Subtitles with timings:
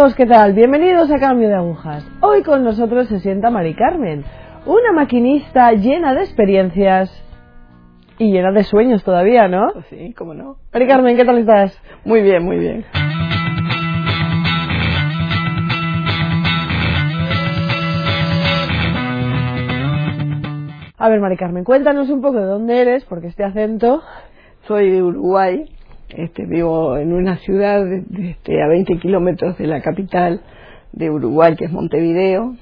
[0.00, 0.54] amigos, ¿qué tal?
[0.54, 2.08] Bienvenidos a Cambio de Agujas.
[2.22, 4.24] Hoy con nosotros se sienta Mari Carmen,
[4.64, 7.10] una maquinista llena de experiencias
[8.16, 9.68] y llena de sueños todavía, ¿no?
[9.90, 10.56] Sí, cómo no.
[10.72, 11.78] Mari Carmen, ¿qué tal estás?
[12.06, 12.86] Muy bien, muy bien.
[20.96, 24.00] A ver, Mari Carmen, cuéntanos un poco de dónde eres, porque este acento...
[24.66, 25.64] Soy de Uruguay,
[26.16, 30.40] este, vivo en una ciudad este, a 20 kilómetros de la capital
[30.92, 32.54] de Uruguay, que es Montevideo,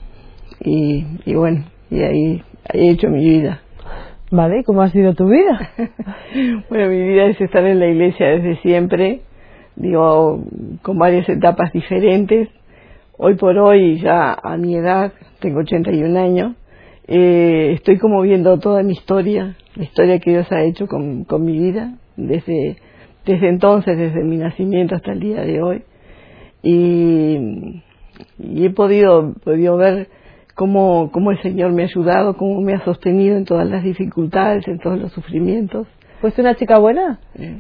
[0.61, 3.63] y, y bueno, y ahí, ahí he hecho mi vida.
[4.31, 5.71] Vale, ¿cómo ha sido tu vida?
[6.69, 9.23] bueno, mi vida es estar en la iglesia desde siempre,
[9.77, 10.45] digo,
[10.83, 12.49] con varias etapas diferentes.
[13.17, 16.57] Hoy por hoy, ya a mi edad, tengo 81 años,
[17.07, 21.43] eh, estoy como viendo toda mi historia, la historia que Dios ha hecho con, con
[21.43, 22.77] mi vida, desde,
[23.29, 25.83] desde entonces, desde mi nacimiento hasta el día de hoy.
[26.63, 27.83] Y,
[28.39, 30.09] y he podido, podido ver
[30.55, 34.67] cómo, cómo el Señor me ha ayudado, cómo me ha sostenido en todas las dificultades,
[34.67, 35.87] en todos los sufrimientos.
[36.21, 37.21] ¿Fuiste una chica buena?
[37.39, 37.59] Eh,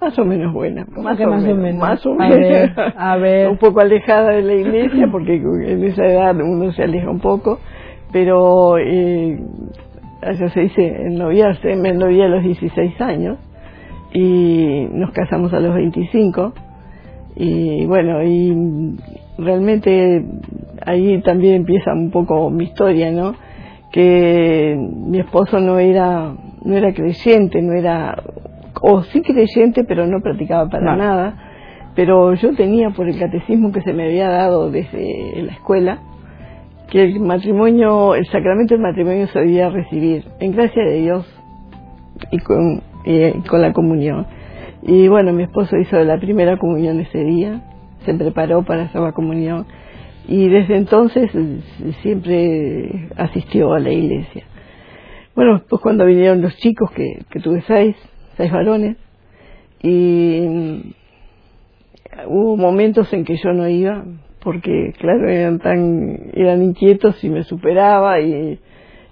[0.00, 0.84] más o menos buena.
[0.86, 1.80] Más, o, más menos, o menos.
[1.80, 2.38] Más o a menos.
[2.38, 3.48] Ver, a ver.
[3.48, 7.60] Un poco alejada de la iglesia, porque en esa edad uno se aleja un poco
[8.12, 9.38] pero eh,
[10.22, 10.96] eso se dice,
[11.76, 13.38] me novié a los 16 años
[14.12, 16.52] y nos casamos a los 25
[17.36, 18.96] y bueno, y
[19.36, 20.24] realmente
[20.84, 23.34] ahí también empieza un poco mi historia, ¿no?
[23.92, 26.34] Que mi esposo no era,
[26.64, 28.22] no era creyente, no era,
[28.80, 30.96] o sí creyente, pero no practicaba para No.
[30.96, 31.34] nada,
[31.94, 35.98] pero yo tenía por el catecismo que se me había dado desde la escuela,
[36.90, 41.42] que el matrimonio, el sacramento del matrimonio se debía recibir en gracia de Dios
[42.30, 44.26] y con, y con la comunión.
[44.82, 47.62] Y bueno, mi esposo hizo la primera comunión ese día,
[48.04, 49.66] se preparó para hacer la comunión
[50.28, 51.60] y desde entonces eh,
[52.02, 54.44] siempre asistió a la iglesia.
[55.34, 57.96] Bueno, pues cuando vinieron los chicos, que, que tuve seis,
[58.36, 58.96] seis varones,
[59.82, 60.80] y mm,
[62.28, 64.04] hubo momentos en que yo no iba,
[64.40, 68.58] porque claro, eran tan, eran inquietos y me superaba y,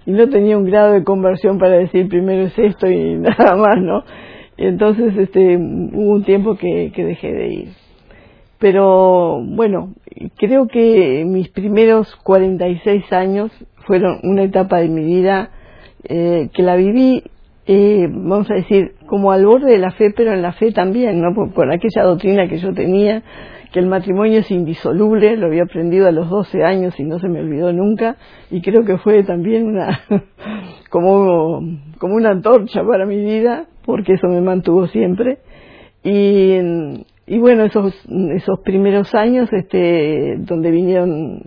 [0.06, 3.80] y no tenía un grado de conversión para decir primero es esto y nada más,
[3.80, 4.04] ¿no?
[4.56, 7.68] Y entonces este, hubo un tiempo que, dejé de ir.
[8.58, 9.94] Pero bueno,
[10.36, 13.50] creo que mis primeros 46 años
[13.86, 15.50] fueron una etapa de mi vida
[16.04, 17.24] eh, que la viví,
[17.66, 21.20] eh, vamos a decir, como al borde de la fe, pero en la fe también,
[21.20, 21.34] ¿no?
[21.34, 23.22] Por, por aquella doctrina que yo tenía,
[23.74, 27.26] que el matrimonio es indisoluble, lo había aprendido a los 12 años y no se
[27.26, 28.16] me olvidó nunca,
[28.48, 30.00] y creo que fue también una,
[30.90, 31.60] como,
[31.98, 35.38] como una antorcha para mi vida, porque eso me mantuvo siempre.
[36.04, 36.56] Y,
[37.40, 37.92] bueno, esos,
[38.36, 41.42] esos primeros años, este, donde vinieron,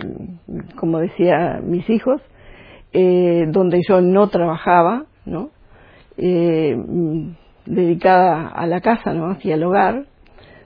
[0.75, 2.21] como decía, mis hijos,
[2.91, 5.51] eh, donde yo no trabajaba, ¿no?
[6.17, 6.75] Eh,
[7.65, 9.29] dedicada a la casa, ¿no?
[9.31, 10.07] Hacia el hogar,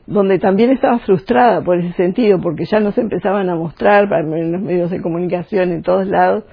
[0.07, 4.61] donde también estaba frustrada por ese sentido, porque ya nos empezaban a mostrar en los
[4.61, 6.43] medios de comunicación en todos lados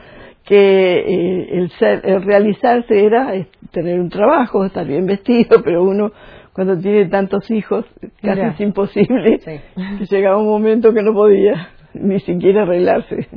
[0.44, 3.32] que eh, el ser, el realizarse era
[3.70, 6.12] tener un trabajo, estar bien vestido, pero uno
[6.54, 7.84] cuando tiene tantos hijos
[8.22, 9.60] casi es imposible, Sí.
[9.98, 13.28] que llegaba un momento que no podía ni siquiera arreglarse.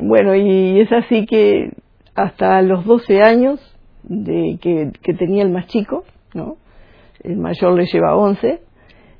[0.00, 1.70] Bueno, y es así que
[2.14, 3.60] hasta los 12 años
[4.02, 6.04] de que, que tenía el más chico,
[6.34, 6.56] ¿no?
[7.22, 8.60] El mayor le lleva 11,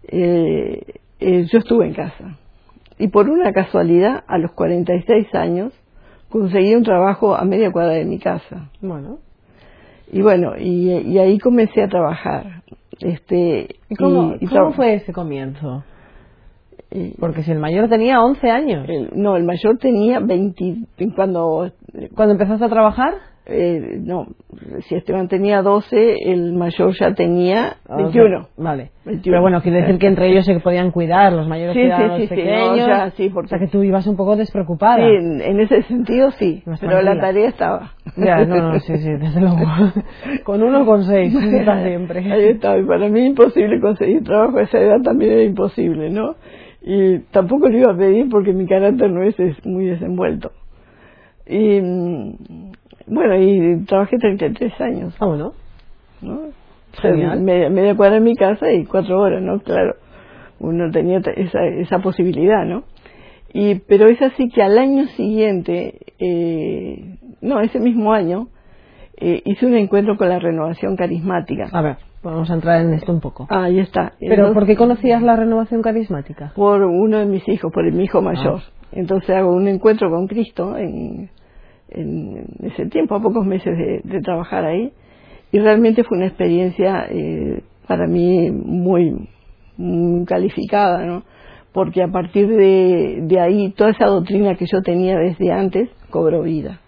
[0.09, 0.83] eh,
[1.21, 2.37] eh, yo estuve en casa.
[2.99, 5.73] Y por una casualidad, a los 46 años,
[6.29, 8.71] conseguí un trabajo a media cuadra de mi casa.
[8.81, 9.19] Bueno.
[10.13, 12.63] Y bueno, y, y ahí comencé a trabajar.
[13.01, 14.47] Este, ¿Y cómo, y-
[14.77, 15.83] fue ese comienzo?
[16.91, 18.89] y- Porque si el mayor tenía 11 años.
[18.89, 20.77] el- no, el mayor tenía 20,
[21.17, 21.73] cuando
[22.15, 23.15] ¿Cuando empezaste a trabajar?
[23.47, 24.27] Eh, no,
[24.89, 28.49] si Esteban tenía 12, el mayor ya tenía Ah, 21.
[28.57, 28.91] Vale.
[29.05, 29.23] 21.
[29.33, 32.09] Pero bueno, quiere decir que entre ellos se podían cuidar, los mayores Sí, cuidaban sí,
[32.09, 32.71] los sí, sí, pequeños.
[32.79, 34.97] no, ya, sí, O porque sea que tú ibas un poco despreocupada.
[34.97, 37.93] sí, en, en ese sentido sí, Más pero la tarea estaba.
[38.17, 39.57] Ya, no, no, sí, sí, desde luego.
[40.45, 42.21] Con uno o con seis, está siempre.
[42.33, 46.37] Ahí estaba, y para mí imposible conseguir trabajo a esa edad también era imposible, ¿no?
[46.81, 50.53] Y tampoco lo iba a pedir porque mi carácter no es, es muy desenvuelto.
[51.47, 52.73] Y mm,
[53.07, 55.53] bueno, y trabajé 33 años, Ah, bueno.
[56.23, 56.35] ¿no?
[56.97, 59.61] O sea, media, media cuadra en mi casa y cuatro horas, ¿no?
[59.61, 59.97] Claro,
[60.61, 62.85] uno tenía esa, esa posibilidad, ¿no?
[63.53, 68.49] Y, pero es así que al año siguiente, eh, no, ese mismo año,
[69.17, 71.69] eh, hice un encuentro con la renovación carismática.
[71.73, 71.97] A ver.
[72.23, 73.47] Vamos a entrar en esto un poco.
[73.51, 74.15] Ah, ahí está.
[74.19, 76.53] ¿Pero por qué conocías la renovación carismática?
[76.57, 78.61] Por uno de mis hijos, por mi hijo mayor.
[78.65, 78.71] Ah.
[78.93, 81.29] Entonces hago un encuentro con Cristo en,
[82.63, 84.93] ese tiempo, a pocos meses de, trabajar ahí.
[85.53, 89.29] Y realmente fue una experiencia eh, para mí muy,
[90.27, 91.25] calificada, ¿no?
[91.73, 96.81] Porque a partir de, ahí, toda esa doctrina que yo tenía desde antes cobró vida.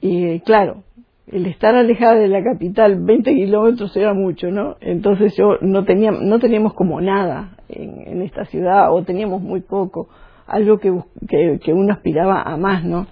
[0.00, 0.82] Y claro,
[1.26, 4.76] el estar alejada de la capital 20 kilómetros era mucho, ¿no?
[4.80, 10.08] Entonces yo no tenía, no teníamos como nada en, esta ciudad o teníamos muy poco,
[10.46, 10.92] algo que,
[11.28, 13.06] que, uno aspiraba a más, ¿no?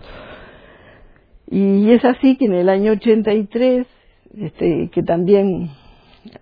[1.50, 3.86] Y es así que en el año 83,
[4.38, 5.70] este, que también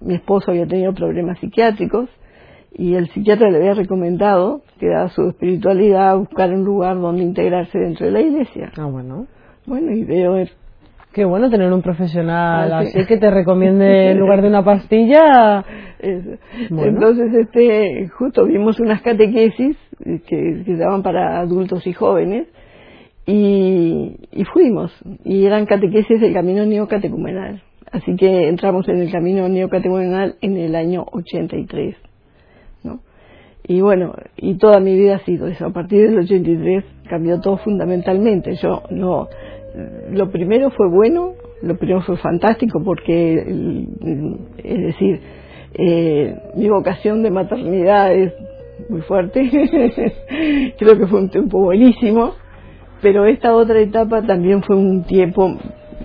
[0.00, 2.08] mi esposo había tenido problemas psiquiátricos
[2.72, 7.78] y el psiquiatra le había recomendado que dada su espiritualidad buscar un lugar donde integrarse
[7.78, 8.72] dentro de la iglesia.
[8.76, 9.26] Ah, bueno.
[9.66, 10.36] Bueno, y veo
[11.12, 15.64] Qué bueno tener un profesional ah, así que te recomiende en lugar de una pastilla.
[15.98, 22.48] Entonces, este, justo vimos unas catequesis que, se daban para adultos y jóvenes
[23.26, 24.92] y, fuimos.
[25.24, 27.62] Y eran catequesis del camino neocatecumenal.
[27.90, 31.96] Así que entramos en el camino neocatecumenal en el año 83.
[32.84, 33.00] ¿no?
[33.66, 35.66] Y bueno, y toda mi vida ha sido eso.
[35.66, 38.54] A partir del 83 cambió todo fundamentalmente.
[38.56, 39.28] Yo no
[40.10, 43.34] lo primero fue bueno, lo primero fue fantástico porque,
[44.58, 45.20] es decir,
[45.74, 48.32] eh, mi vocación de maternidad es
[48.88, 49.50] muy fuerte,
[50.78, 52.34] creo que fue un tiempo buenísimo,
[53.06, 55.56] pero esta otra etapa también fue un tiempo,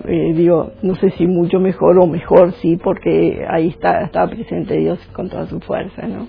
[0.04, 4.76] eh, digo, no sé si mucho mejor o mejor, sí, porque ahí está, estaba presente
[4.76, 6.28] Dios con toda su fuerza, ¿no?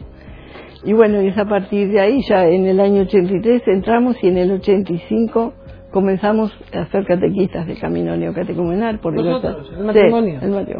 [0.84, 4.30] Y bueno, y es a partir de ahí, ya en el año 83 entramos y
[4.30, 5.54] en el 85
[5.92, 9.56] comenzamos a ser catequistas del camino neocatecumenal por diversas,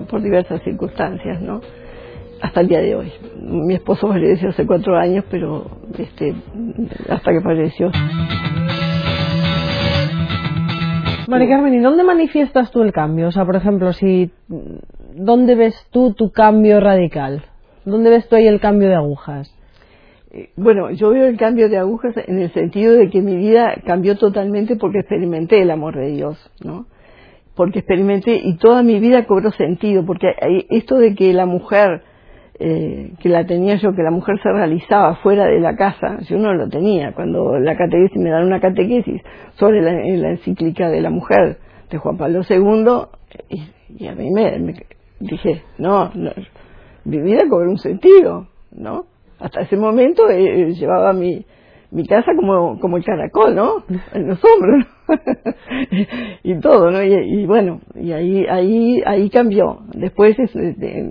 [0.10, 1.62] por diversas circunstancias, ¿no?
[2.42, 3.14] Hasta el día de hoy.
[3.44, 5.68] Mi esposo falleció hace cuatro años, pero
[6.00, 6.34] este,
[7.10, 7.92] hasta que falleció.
[11.28, 13.28] María Carmen, ¿y dónde manifiestas tú el cambio?
[13.28, 14.32] O sea, por ejemplo, si
[15.16, 17.44] ¿dónde ves tú tu cambio radical?
[17.86, 19.54] ¿Dónde ves tú ahí el cambio de agujas?
[20.56, 24.18] bueno, yo veo el cambio de agujas en el sentido de que mi vida cambió
[24.18, 26.88] totalmente porque experimenté el amor de Dios, ¿no?
[27.56, 30.34] Porque experimenté y toda mi vida cobró sentido, porque
[30.72, 32.02] esto de que la mujer,
[32.60, 36.38] eh, que la tenía yo, que la mujer se realizaba fuera de la casa, yo
[36.38, 37.14] no lo tenía.
[37.14, 39.22] Cuando la catequesis me dan una catequesis
[39.56, 41.58] sobre la, encíclica de la mujer
[41.90, 43.58] de Juan Pablo II,
[43.98, 44.76] y, a mí me,
[45.20, 46.32] dije, no, no,
[47.06, 49.06] mi vida cobró un sentido, ¿no?
[49.44, 51.46] hasta ese momento eh, llevaba mi,
[51.92, 53.84] mi casa como, como el caracol, ¿no?
[54.14, 54.86] En los hombros,
[56.44, 57.04] y todo, ¿no?
[57.04, 59.80] Y, bueno, y ahí, ahí, ahí cambió.
[59.94, 61.10] Después, este,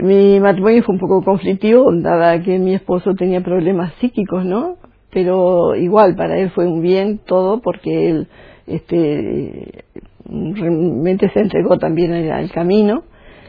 [0.00, 4.76] mi matrimonio fue un poco conflictivo, dada que mi esposo tenía problemas psíquicos, ¿no?
[5.10, 8.28] Pero igual, para él fue un bien todo, porque él,
[8.66, 9.84] este,
[10.28, 13.04] realmente se entregó también al camino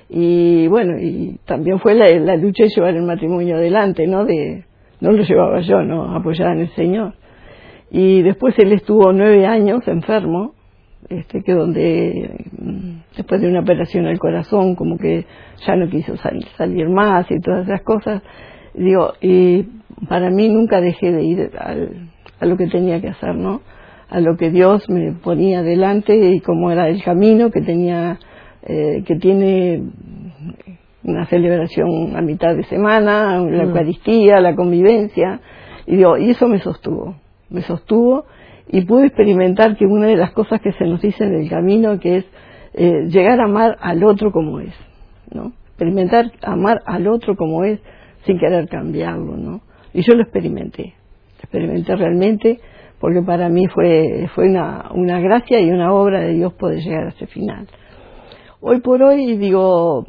[0.09, 4.23] y bueno, y también fue la, la, lucha de llevar el matrimonio adelante, ¿no?
[4.25, 4.63] De,
[5.01, 6.15] no lo llevaba yo, ¿no?
[6.15, 7.13] Apoyada en el Señor.
[7.91, 10.53] Y después él estuvo nueve años enfermo,
[11.09, 15.25] este, que donde, mm, después de una operación al corazón, como que
[15.65, 18.21] ya no quiso salir más y todas esas cosas.
[18.73, 19.63] Digo, y
[20.07, 23.61] para mí nunca dejé de ir al, a lo que tenía que hacer, ¿no?
[24.09, 28.19] A lo que Dios me ponía delante y cómo era el camino que tenía
[28.69, 29.81] eh, que tiene
[31.03, 33.67] una celebración a mitad de semana, la mm.
[33.67, 35.39] Eucaristía, la convivencia,
[35.85, 37.15] y, digo, y eso me sostuvo,
[37.49, 38.25] me sostuvo
[38.69, 41.99] y pude experimentar que una de las cosas que se nos dice en el camino
[41.99, 42.25] que es
[42.73, 44.73] eh, llegar a amar al otro como es,
[45.31, 45.53] ¿no?
[45.69, 47.79] Experimentar amar al otro como es
[48.25, 49.61] sin querer cambiarlo, ¿no?
[49.93, 50.93] Y yo lo experimenté,
[51.39, 52.59] experimenté realmente
[52.99, 57.05] porque para mí fue, fue una, una gracia y una obra de Dios poder llegar
[57.05, 57.67] a ese final
[58.59, 60.05] hoy por hoy digo,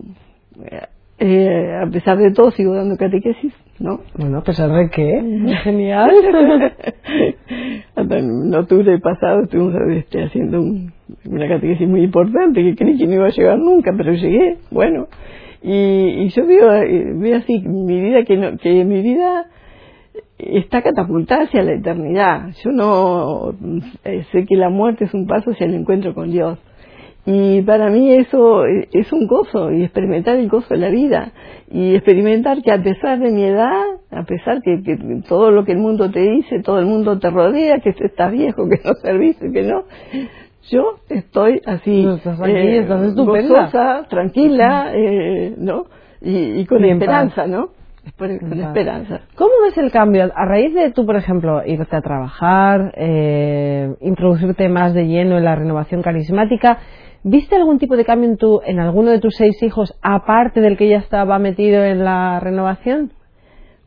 [1.18, 4.00] eh, a pesar de todo sigo dando catequesis, ¿no?
[4.16, 5.22] Bueno, a pesar de qué,
[5.62, 6.10] genial.
[7.96, 13.26] en octubre pasado estuvimos este, haciendo una catequesis muy importante que creí que no iba
[13.26, 15.06] a llegar nunca, pero llegué, bueno.
[15.62, 19.46] Y, yo veo, eh, veo así mi vida, que, no, que mi vida
[20.38, 22.50] está catapultada hacia la eternidad.
[22.64, 23.54] Yo no
[24.04, 26.58] eh, sé que la muerte es un paso hacia el encuentro con Dios
[27.30, 31.32] y para mí eso es un gozo, y experimentar el gozo de la vida,
[31.70, 34.96] y experimentar que a pesar de mi edad, a pesar que, que
[35.28, 38.66] todo lo que el mundo te dice, todo el mundo te rodea, que estás viejo,
[38.70, 39.82] que no serviste, que no,
[40.70, 42.38] Yo estoy así, No, estás
[43.14, 45.84] gozosa, tranquila, eh, ¿no?
[46.22, 47.72] Y, y con Bien, esperanza, ¿no?
[48.16, 49.20] Con esperanza.
[49.34, 54.70] ¿Cómo ves el cambio a raíz de tú, por ejemplo, irte a trabajar, eh, introducirte
[54.70, 56.78] más de lleno en la renovación carismática?
[57.30, 60.78] ¿Viste algún tipo de cambio en, tu, en alguno de tus seis hijos, aparte del
[60.78, 63.12] que ya estaba metido en la renovación?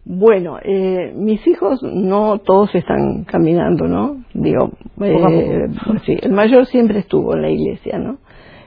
[0.06, 4.24] Bueno, eh, mis hijos no todos están caminando, ¿no?
[4.36, 4.70] Digo,
[5.02, 5.68] eh,
[6.06, 8.20] sí, el mayor siempre estuvo en la iglesia, ¿no?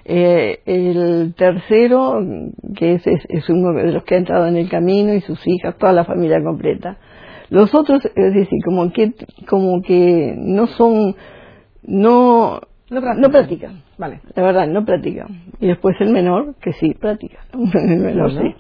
[0.07, 2.21] Eh, el tercero,
[2.77, 5.41] que es, es, es uno de los que ha entrado en el camino y sus
[5.47, 6.99] hijas, toda la familia completa.
[7.49, 9.13] Los otros, es decir, como que,
[9.49, 11.15] como que no son,
[11.85, 12.61] no,
[12.91, 13.21] No practican.
[13.23, 13.83] no practican.
[13.99, 14.21] Vale.
[14.35, 15.43] La verdad, no practican.
[15.61, 17.39] Y después el menor, que sí practica.
[17.53, 18.43] El menor Bueno.
[18.43, 18.55] sí.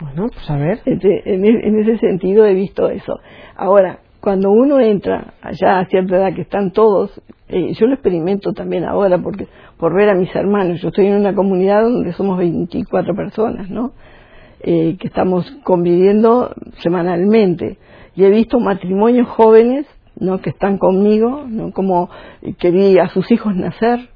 [0.00, 0.80] Bueno, pues a ver.
[0.84, 3.18] Este, en, en ese sentido he visto eso.
[3.56, 7.10] Ahora, cuando uno entra allá a cierta edad que están todos,
[7.48, 9.46] eh, yo lo experimento también ahora porque
[9.78, 13.92] por ver a mis hermanos, yo estoy en una comunidad donde somos 24 personas, ¿no?
[14.60, 17.78] Eh, que estamos conviviendo semanalmente
[18.16, 19.86] y he visto matrimonios jóvenes,
[20.18, 20.38] ¿no?
[20.38, 21.72] Que están conmigo, ¿no?
[21.72, 22.08] Como
[22.58, 24.08] que vi a sus hijos nacer,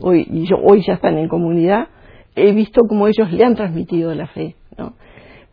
[0.00, 1.88] hoy y yo hoy ya están en comunidad,
[2.34, 4.92] he visto cómo ellos le han transmitido la fe, ¿no?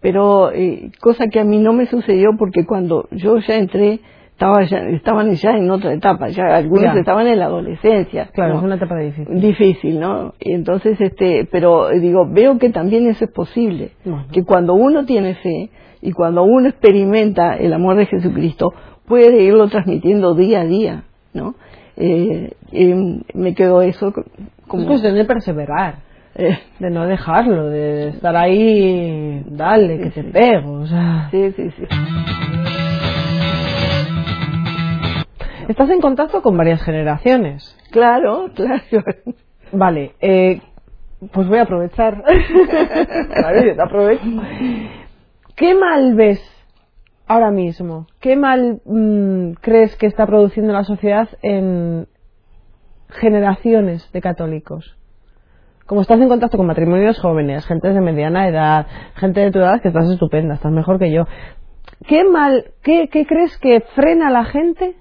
[0.02, 4.02] pero eh, cosa que a mí no me sucedió porque cuando yo ya entré
[4.34, 7.00] estaba ya, estaban ya en otra etapa ya algunos Ya.
[7.00, 8.60] estaban en la adolescencia Claro, ¿no?
[8.60, 9.40] es una etapa difícil.
[9.40, 13.92] difícil no Y entonces este pero eh, digo veo que también eso es posible
[14.34, 15.70] que cuando uno tiene fe
[16.02, 18.74] y cuando uno experimenta el amor de Jesucristo
[19.08, 21.56] puede irlo transmitiendo día a día no
[21.96, 25.98] Eh, eh, me quedó eso co- Es como cuestión de perseverar,
[26.36, 30.74] eh, de no dejarlo, de estar ahí, dale, que te pego.
[30.82, 31.28] O sea.
[31.30, 31.84] sí sí sí
[35.68, 37.78] Estás en contacto con varias generaciones.
[37.92, 38.82] claro claro
[39.72, 40.62] Vale, eh,
[41.32, 42.22] pues voy a aprovechar.
[42.24, 44.24] Vale, yo te aprovecho.
[45.56, 46.40] ¿Qué mal ves
[47.34, 48.08] ahora mismo?
[48.20, 52.08] ¿Qué mal mm, crees que está produciendo la sociedad en
[53.10, 54.98] generaciones de católicos?
[55.86, 59.82] Como estás en contacto con matrimonios jóvenes, gente de mediana edad, gente de tu edad,
[59.82, 61.26] que estás estupenda, estás mejor que yo.
[62.08, 64.96] ¿Qué mal, qué, crees que frena a la gente?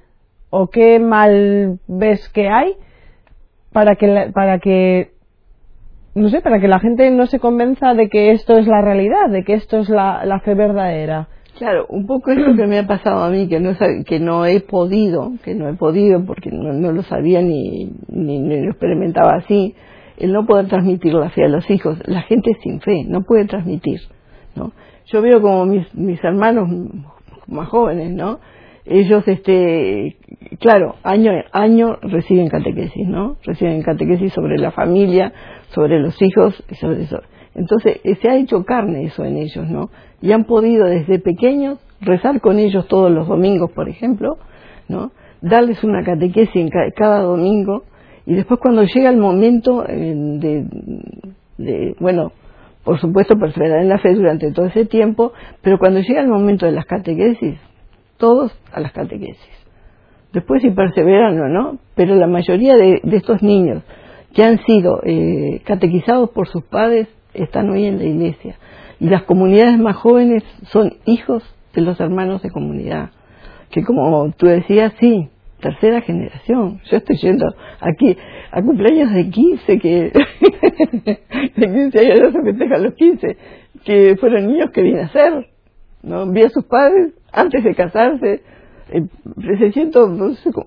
[0.51, 2.75] ¿O qué mal ves que hay
[3.73, 5.13] para que, la- para que,
[6.15, 9.31] no sé, para que la gente no se convenza de que esto es la realidad,
[9.31, 11.29] de que esto es la fe verdadera?
[11.63, 13.71] Claro, un poco esto que me ha pasado a mí, que no,
[14.05, 18.41] que no he podido, que no he podido porque no, no lo sabía ni, ni,
[18.41, 19.77] ni lo experimentaba así,
[20.17, 21.99] el no poder transmitir la fe a los hijos.
[22.07, 24.01] La gente sin fe no puede transmitir,
[24.57, 24.73] ¿no?
[25.07, 26.69] Yo veo como mis, mis hermanos
[27.47, 28.41] más jóvenes, ¿no?
[28.85, 30.17] Ellos, este,
[30.59, 33.37] claro, año a año reciben catequesis, ¿no?
[33.45, 35.33] Reciben catequesis sobre la familia,
[35.69, 37.21] sobre los hijos y sobre eso.
[37.55, 39.91] Entonces, eh, se ha hecho carne eso en ellos, ¿no?
[40.21, 44.39] Y han podido desde pequeños rezar con ellos todos los domingos, por ejemplo,
[44.89, 45.13] ¿no?
[45.41, 47.85] Darles una catequesis cada domingo
[48.27, 50.67] y después cuando llega el momento eh, de,
[51.59, 52.33] de, bueno,
[52.85, 56.67] por supuesto perseverar en la fe durante todo ese tiempo, pero cuando llega el momento
[56.67, 57.59] de las catequesis,
[58.17, 59.51] todos a las catequesis.
[60.33, 63.83] Después si perseveran o no, pero la mayoría de, de estos niños
[64.35, 68.57] que han sido eh, catequizados por sus padres están hoy en la iglesia.
[69.01, 71.43] Y las comunidades más jóvenes son hijos
[71.75, 73.11] de los hermanos de comunidad.
[73.71, 75.29] Que como tú decías, sí,
[75.61, 76.81] tercera generación.
[76.91, 77.47] Yo estoy yendo
[77.81, 78.17] aquí
[78.51, 79.89] a cumpleaños de 15, que
[81.57, 83.37] de 15 años se los 15,
[83.85, 85.47] que fueron niños que vienen a ser.
[86.03, 86.31] ¿no?
[86.31, 88.43] Vi a sus padres antes de casarse,
[88.91, 89.07] eh,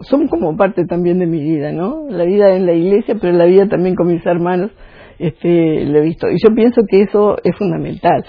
[0.02, 2.08] son como parte también de mi vida, ¿no?
[2.10, 4.72] La vida en la iglesia, pero la vida también con mis hermanos,
[5.20, 6.30] este, lo he visto.
[6.30, 8.26] Y yo pienso que eso es fundamental,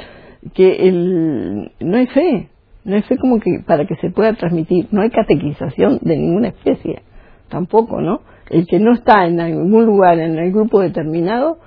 [0.54, 2.48] que el, no hay fe,
[2.84, 6.48] no hay fe como que para que se pueda transmitir, no hay catequización de ninguna
[6.48, 7.02] especie,
[7.48, 8.20] tampoco, ¿no?
[8.50, 11.58] El que no está en algún lugar, en el grupo determinado,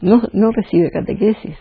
[0.00, 1.56] no, no recibe catequesis,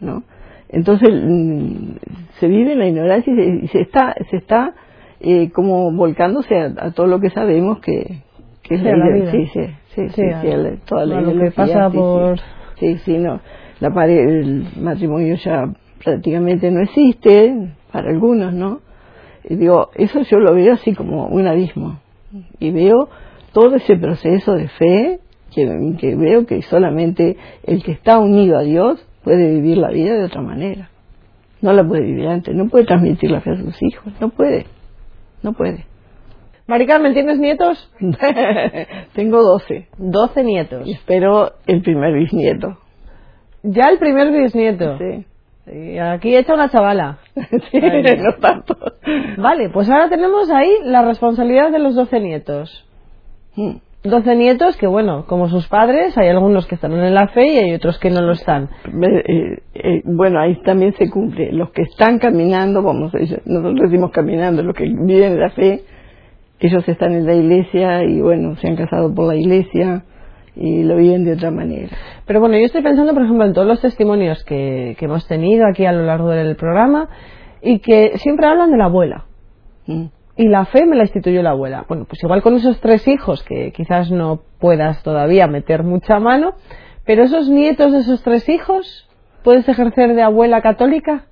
[0.00, 0.22] ¿no?
[0.68, 1.96] Entonces mm,
[2.38, 4.74] se vive en la ignorancia y se, está, se está
[5.18, 8.22] eh, como volcándose a, a todo lo que sabemos que,
[8.62, 9.32] que es Sí, a la vida.
[9.32, 9.60] Sí, sí,
[9.94, 10.48] sí, Sí, sí,
[10.86, 12.44] toda la lo que pasa sí, por- Sí,
[12.78, 13.40] sí, sí, no.
[13.80, 15.64] La pare- el matrimonio ya
[16.02, 18.80] prácticamente no existe, para algunos, ¿no?
[19.44, 22.00] Y digo, eso yo lo veo así como un abismo.
[22.58, 23.08] Y veo
[23.52, 25.20] todo ese proceso de fe
[25.54, 30.14] que, que veo que solamente el que está unido a Dios puede vivir la vida
[30.14, 30.90] de otra manera.
[31.60, 34.66] No la puede vivir antes, no puede transmitir la fe a sus hijos, no puede,
[35.42, 35.84] no puede.
[36.70, 37.92] Mari Carmen, ¿tienes nietos?
[39.14, 40.86] Tengo 12 12 nietos.
[40.86, 42.78] y espero el primer bisnieto.
[43.64, 44.96] Ya el primer bisnieto.
[44.98, 45.26] Sí,
[45.64, 47.18] Sí, aquí hecha una chavala.
[47.34, 48.76] sí Ay, no tanto.
[49.38, 52.88] Vale, pues ahora tenemos ahí la responsabilidad de los 12 nietos.
[53.56, 53.78] Mm.
[54.04, 57.58] 12 nietos que, bueno, como sus padres, hay algunos que están en la fe y
[57.58, 58.68] hay otros que no lo están.
[58.86, 61.50] Eh, eh, bueno, ahí también se cumple.
[61.50, 65.50] Los que están caminando, vamos a decir, nosotros decimos caminando, los que viven en la
[65.50, 65.82] fe,
[66.68, 70.04] ellos están en la iglesia y bueno, se han casado por la iglesia
[70.56, 71.88] y lo viven de otra manera.
[72.26, 75.66] Pero bueno, yo estoy pensando, por ejemplo, en todos los testimonios que, que hemos tenido
[75.66, 77.08] aquí a lo largo del programa
[77.62, 79.26] y que siempre hablan de la abuela.
[79.86, 80.06] Mm.
[80.36, 81.84] Y la fe me la instituyó la abuela.
[81.88, 86.54] Bueno, pues igual con esos tres hijos, que quizás no puedas todavía meter mucha mano,
[87.04, 89.08] pero esos nietos de esos tres hijos,
[89.42, 91.26] ¿puedes ejercer de abuela católica?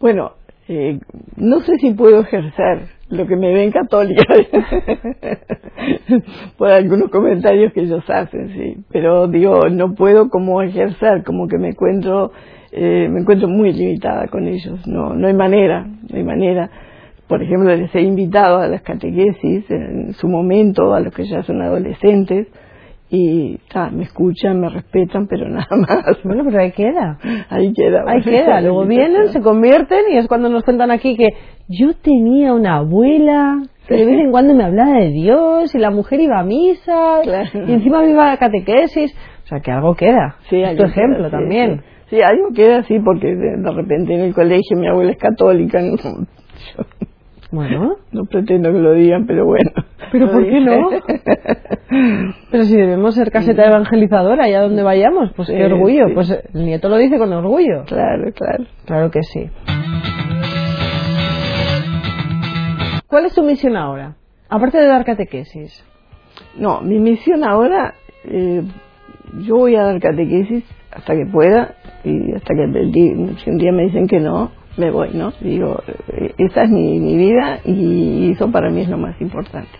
[0.00, 0.32] Bueno,
[0.68, 0.98] eh,
[1.36, 4.22] no sé si puedo ejercer lo que me ven católica
[6.58, 8.84] por algunos comentarios que ellos hacen, sí.
[8.90, 12.32] Pero digo, no puedo como ejercer, como que me encuentro,
[12.72, 14.86] eh, me encuentro muy limitada con ellos.
[14.86, 16.70] No, no hay manera, no hay manera.
[17.28, 21.42] Por ejemplo, les he invitado a las catequesis en su momento, a los que ya
[21.42, 22.48] son adolescentes,
[23.16, 26.18] y ta, me escuchan, me respetan, pero nada más.
[26.24, 27.18] Bueno, pero ahí queda.
[27.48, 28.04] Ahí queda.
[28.06, 28.60] Ahí queda.
[28.62, 31.28] Luego vienen, se convierten y es cuando nos cuentan aquí que
[31.68, 35.90] yo tenía una abuela que de vez en cuando me hablaba de Dios y la
[35.90, 37.50] mujer iba a misa Claro.
[37.68, 39.14] y encima me iba a la catequesis.
[39.44, 40.36] O sea, que algo queda.
[40.48, 41.76] Sí, es tu ejemplo queda, sí, también.
[42.08, 45.18] Sí, Sí, algo queda así porque de, de repente en el colegio mi abuela es
[45.18, 45.80] católica.
[45.80, 46.84] No, yo
[47.50, 49.70] Bueno, no pretendo que lo digan, pero bueno.
[50.14, 50.90] ¿Pero por qué no?
[52.52, 56.14] pero si debemos ser caseta evangelizadora allá donde vayamos, pues qué orgullo.
[56.14, 57.82] Pues el nieto lo dice con orgullo.
[57.84, 58.64] claro, claro.
[58.86, 59.50] Claro que sí.
[63.08, 64.14] ¿Cuál es tu misión ahora?
[64.48, 65.84] Aparte de dar catequesis.
[66.56, 68.62] No, mi misión ahora, eh,
[69.40, 73.58] yo voy a dar catequesis hasta que pueda y hasta que el día- si un
[73.58, 75.32] día me dicen que no, me voy, ¿no?
[75.40, 79.70] Digo, eh, esa es mi, mi vida y eso para mí es lo más importante.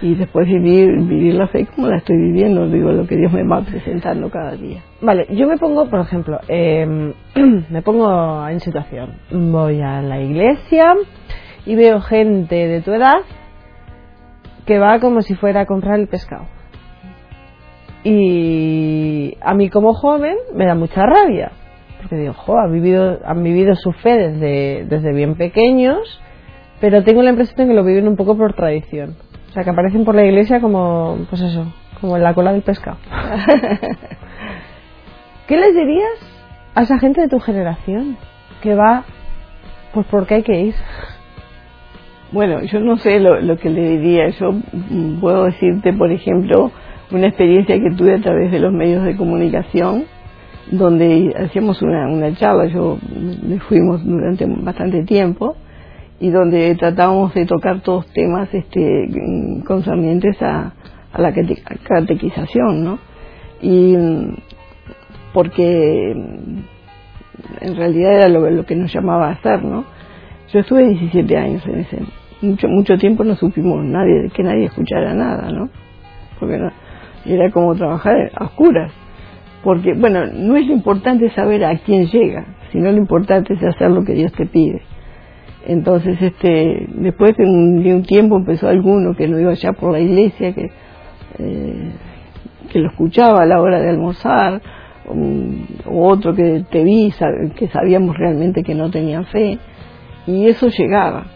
[0.00, 3.42] Y después vivir, vivir la fe como la estoy viviendo, digo, lo que Dios me
[3.42, 4.82] va presentando cada día.
[5.00, 7.12] Vale, yo me pongo, por ejemplo, eh,
[7.70, 9.14] me pongo en situación.
[9.32, 10.94] Voy a la iglesia
[11.66, 13.22] y veo gente de tu edad
[14.66, 16.46] que va como si fuera a comprar el pescado.
[18.04, 21.50] Y a mí como joven me da mucha rabia,
[22.00, 26.20] porque digo, jo, ha vivido, han vivido su fe desde, desde bien pequeños,
[26.80, 29.16] pero tengo la impresión de que lo viven un poco por tradición.
[29.58, 31.66] Sea, que aparecen por la iglesia como, pues eso,
[32.00, 32.96] como en la cola del pescado.
[35.48, 36.12] ¿Qué les dirías
[36.76, 38.16] a esa gente de tu generación
[38.62, 39.02] que va
[39.92, 40.74] pues porque hay que ir?
[42.30, 44.28] Bueno, yo no sé lo, lo que le diría.
[44.28, 46.70] Yo mm, puedo decirte, por ejemplo,
[47.10, 50.04] una experiencia que tuve a través de los medios de comunicación,
[50.70, 52.96] donde hacíamos una, una charla, yo
[53.42, 55.56] me fuimos durante bastante tiempo,
[56.20, 59.08] y donde tratábamos de tocar todos temas este,
[59.66, 60.72] concernientes a,
[61.16, 62.98] la cate- catequización, ¿no?
[63.62, 63.96] Y
[65.32, 69.84] porque en realidad era lo, lo que nos llamaba a hacer, ¿no?
[70.52, 71.98] Yo estuve 17 años en ese.
[72.40, 75.68] Mucho, mucho tiempo no supimos nadie, que nadie escuchara nada, ¿no?
[76.40, 76.72] Porque no-
[77.26, 78.90] era como trabajar a oscuras.
[79.62, 83.90] Porque, bueno, no es lo importante saber a quién llega, sino lo importante es hacer
[83.90, 84.82] lo que Dios te pide.
[85.66, 90.54] Entonces, este, después de un, tiempo empezó alguno que no iba ya por la iglesia,
[90.54, 90.70] que,
[91.38, 91.92] eh,
[92.70, 94.62] que lo escuchaba a la hora de almorzar,
[95.86, 97.12] o otro que te vi,
[97.56, 99.58] que sabíamos realmente que no tenían fe,
[100.26, 101.26] y eso llegaba.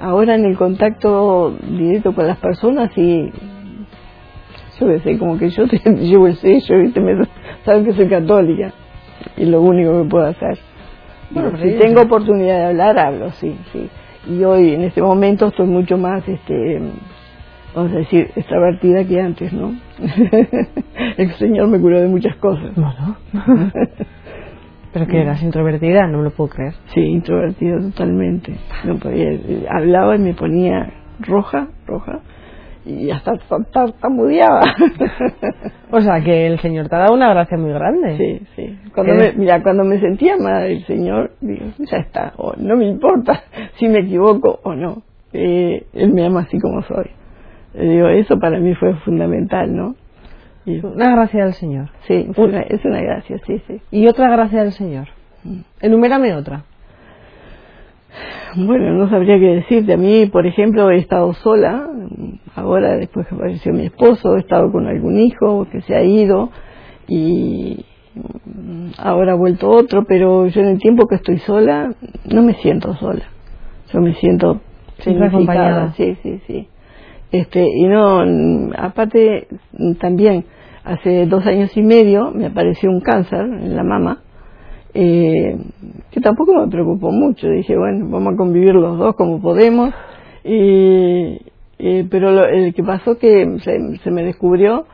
[0.00, 3.30] Ahora en el contacto directo con las personas, sí,
[4.80, 7.00] yo sé, como que yo te llevo el sello, ¿viste?
[7.00, 7.16] Me,
[7.64, 8.72] saben que soy católica,
[9.36, 10.58] y lo único que puedo hacer.
[11.30, 13.88] Bueno, si tengo oportunidad de hablar, hablo, sí, sí.
[14.28, 16.80] Y hoy, en este momento, estoy mucho más, este,
[17.74, 19.74] vamos a decir, extravertida que antes, ¿no?
[21.16, 22.74] El Señor me curó de muchas cosas.
[22.74, 23.16] Bueno.
[24.92, 26.74] Pero que eras introvertida, no me lo puedo creer.
[26.94, 28.56] Sí, introvertida totalmente.
[28.84, 29.30] No podía,
[29.70, 32.20] hablaba y me ponía roja, roja,
[32.84, 34.62] y hasta tar- tartamudeaba.
[35.92, 38.16] O sea, que el Señor te ha dado una gracia muy grande.
[38.16, 38.78] Sí, sí.
[38.94, 42.86] Cuando me, mira, cuando me sentía mal el Señor, digo, ya está, o no me
[42.86, 43.42] importa
[43.78, 45.02] si me equivoco o no.
[45.32, 47.10] Eh, él me ama así como soy.
[47.74, 49.94] Eh, digo, eso para mí fue fundamental, ¿no?
[50.66, 51.88] Y, Una gracia del Señor.
[52.06, 53.80] sí, es una, es una gracia, sí, sí.
[53.90, 55.08] Y otra gracia del Señor.
[55.44, 55.60] Mm.
[55.80, 56.64] Enumérame otra.
[58.56, 59.94] Bueno, no sabría qué decirte.
[59.94, 61.88] A mí, por ejemplo, he estado sola.
[62.54, 66.50] Ahora, después que falleció mi esposo, he estado con algún hijo que se ha ido
[67.06, 67.84] y
[68.98, 71.94] ahora ha vuelto otro, pero yo en el tiempo que estoy sola
[72.24, 73.24] no me siento sola.
[73.92, 74.60] Yo me siento
[75.26, 75.92] acompañada.
[75.92, 76.68] Sí, sí, sí.
[77.32, 78.20] Este, y no,
[78.76, 79.46] aparte
[80.00, 80.44] también
[80.84, 84.22] hace dos años y medio me apareció un cáncer en la mama
[84.94, 85.56] eh,
[86.10, 87.48] que tampoco me preocupó mucho.
[87.48, 89.92] Dije, bueno, vamos a convivir los dos como podemos.
[90.44, 91.38] Y,
[92.10, 94.86] pero lo, el que pasó que se, se, me descubrió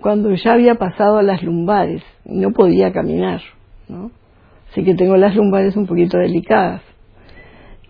[0.00, 3.40] cuando ya había pasado a las lumbares no podía caminar,
[3.88, 4.10] ¿no?
[4.70, 6.82] Así que tengo las lumbares un poquito delicadas.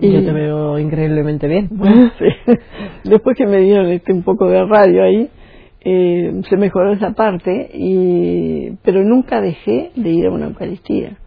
[0.00, 1.68] Y yo te veo increíblemente bien.
[3.04, 5.28] Después que me dieron este un poco de radio ahí,
[5.80, 11.18] eh, se mejoró esa parte, y, pero nunca dejé de ir a una Eucaristía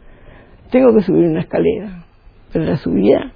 [0.71, 2.05] tengo que subir una escalera,
[2.51, 3.31] pero la subía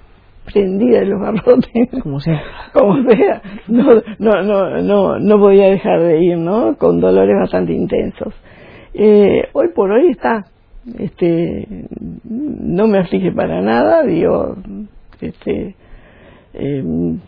[0.46, 1.88] prendida de los barrotes.
[2.02, 2.40] Como sea.
[2.72, 3.42] Como sea.
[3.68, 6.76] No, no, no, no, no podía dejar de ir, ¿no?
[6.76, 8.34] Con dolores bastante intensos.
[8.94, 10.46] Eh, hoy por hoy está,
[10.98, 11.66] este,
[12.24, 14.56] no me aflige para nada, digo,
[15.20, 15.74] este,
[16.54, 17.18] eh,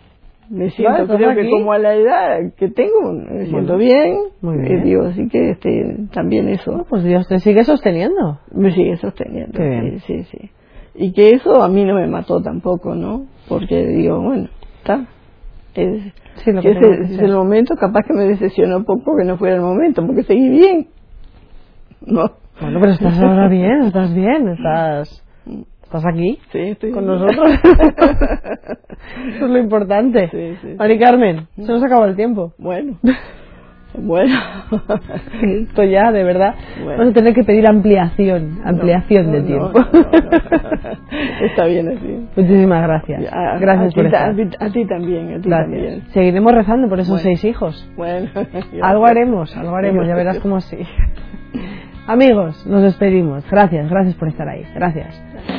[0.50, 4.78] me siento creo que como a la edad que tengo me siento bien, Muy bien.
[4.78, 6.86] Eh, digo así que este también eso.
[6.88, 8.40] Pues Dios te sigue sosteniendo.
[8.52, 10.50] Me sigue sosteniendo sí, sí sí.
[10.94, 15.06] Y que eso a mí no me mató tampoco no porque digo bueno está.
[15.74, 19.36] Es, sí, lo que es, el momento capaz que me decepcionó un poco que no
[19.36, 20.88] fuera el momento porque seguí bien.
[22.00, 22.30] No.
[22.60, 25.24] Bueno pero estás ahora bien estás bien estás
[25.88, 26.38] ¿Estás aquí?
[26.52, 27.50] Sí, estoy con nosotros.
[27.64, 30.28] Eso es lo importante.
[30.28, 30.74] Sí, sí.
[30.76, 32.52] Mari Carmen, se nos acabó el tiempo.
[32.58, 32.98] Bueno.
[33.94, 34.38] Bueno.
[35.42, 36.54] Esto ya, de verdad.
[36.84, 39.72] Vamos a tener que pedir ampliación, ampliación de tiempo.
[41.40, 42.28] Está bien así.
[42.36, 43.32] Muchísimas gracias.
[43.58, 44.28] gracias por estar.
[44.28, 44.34] A
[44.70, 46.02] ti, también, a ti también.
[46.10, 47.90] Seguiremos rezando por esos seis hijos.
[47.96, 48.28] Bueno.
[48.82, 50.76] Algo haremos, algo haremos, ya verás cómo sí.
[52.06, 53.50] Amigos, nos despedimos.
[53.50, 54.66] Gracias, gracias por estar ahí.
[54.74, 55.57] Gracias.